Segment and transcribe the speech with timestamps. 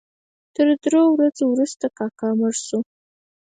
[0.55, 2.79] تر درو ورځو وروسته کاکا مړ شو.